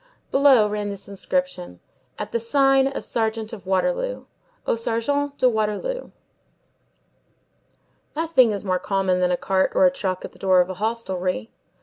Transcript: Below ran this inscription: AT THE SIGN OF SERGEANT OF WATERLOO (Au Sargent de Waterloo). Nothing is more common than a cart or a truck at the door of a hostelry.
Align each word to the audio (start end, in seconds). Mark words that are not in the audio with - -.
Below 0.31 0.67
ran 0.67 0.89
this 0.89 1.07
inscription: 1.07 1.79
AT 2.17 2.31
THE 2.31 2.39
SIGN 2.39 2.87
OF 2.87 3.05
SERGEANT 3.05 3.53
OF 3.53 3.67
WATERLOO 3.67 4.25
(Au 4.65 4.75
Sargent 4.75 5.37
de 5.37 5.47
Waterloo). 5.47 6.09
Nothing 8.15 8.49
is 8.49 8.65
more 8.65 8.79
common 8.79 9.19
than 9.19 9.29
a 9.31 9.37
cart 9.37 9.73
or 9.75 9.85
a 9.85 9.91
truck 9.91 10.25
at 10.25 10.31
the 10.31 10.39
door 10.39 10.59
of 10.59 10.71
a 10.71 10.81
hostelry. 10.81 11.51